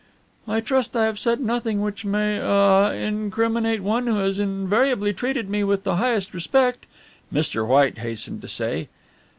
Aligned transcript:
"I 0.47 0.61
trust 0.61 0.95
I 0.97 1.03
have 1.05 1.19
said 1.19 1.39
nothing 1.41 1.79
which 1.79 2.03
may 2.05 2.39
ah 2.41 2.89
incriminate 2.89 3.83
one 3.83 4.07
who 4.07 4.17
has 4.17 4.39
invariably 4.39 5.13
treated 5.13 5.47
me 5.47 5.63
with 5.63 5.83
the 5.83 5.97
highest 5.97 6.33
respect," 6.33 6.87
Mr. 7.31 7.67
White 7.67 7.99
hastened 7.99 8.41
to 8.41 8.47
say. 8.47 8.89